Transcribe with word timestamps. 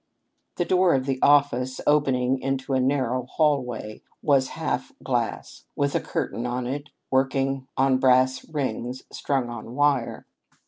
The 0.55 0.65
door 0.65 0.95
of 0.95 1.05
the 1.05 1.19
office 1.21 1.79
opening 1.85 2.39
into 2.41 2.73
a 2.73 2.79
narrow 2.79 3.27
hall 3.27 3.63
way 3.63 4.01
was 4.23 4.47
half 4.57 4.91
glass, 5.03 5.65
with 5.75 5.93
a 5.93 5.99
curtain 6.01 6.47
on 6.47 6.65
it 6.65 6.89
working 7.11 7.67
on 7.77 7.99
brass 7.99 8.43
rings 8.49 9.03
strung 9.13 9.47
on 9.51 9.75
wire. 9.75 10.25